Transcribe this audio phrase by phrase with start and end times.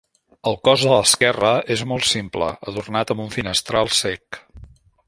[0.51, 4.43] El cos de l'esquerra és molt simple, adornat amb un finestral cec.